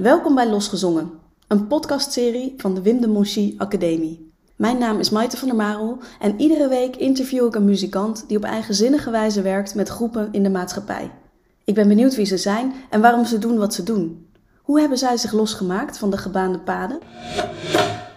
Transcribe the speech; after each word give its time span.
Welkom 0.00 0.34
bij 0.34 0.48
Losgezongen, 0.48 1.10
een 1.48 1.66
podcastserie 1.66 2.54
van 2.56 2.74
de 2.74 2.82
Wim 2.82 3.00
de 3.00 3.08
Monchy 3.08 3.54
Academie. 3.58 4.32
Mijn 4.56 4.78
naam 4.78 4.98
is 4.98 5.10
Maite 5.10 5.36
van 5.36 5.48
der 5.48 5.56
Marel 5.56 5.98
en 6.20 6.40
iedere 6.40 6.68
week 6.68 6.96
interview 6.96 7.46
ik 7.46 7.54
een 7.54 7.64
muzikant 7.64 8.24
die 8.28 8.36
op 8.36 8.44
eigenzinnige 8.44 9.10
wijze 9.10 9.42
werkt 9.42 9.74
met 9.74 9.88
groepen 9.88 10.28
in 10.32 10.42
de 10.42 10.50
maatschappij. 10.50 11.10
Ik 11.64 11.74
ben 11.74 11.88
benieuwd 11.88 12.14
wie 12.14 12.24
ze 12.24 12.36
zijn 12.36 12.72
en 12.90 13.00
waarom 13.00 13.24
ze 13.24 13.38
doen 13.38 13.58
wat 13.58 13.74
ze 13.74 13.82
doen. 13.82 14.28
Hoe 14.62 14.80
hebben 14.80 14.98
zij 14.98 15.16
zich 15.16 15.32
losgemaakt 15.32 15.98
van 15.98 16.10
de 16.10 16.18
gebaande 16.18 16.58
paden? 16.58 16.98